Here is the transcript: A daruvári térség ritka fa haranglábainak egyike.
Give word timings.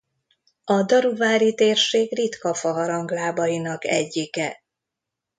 A 0.63 0.83
daruvári 0.83 1.55
térség 1.55 2.15
ritka 2.15 2.53
fa 2.53 2.71
haranglábainak 2.73 3.85
egyike. 3.85 4.63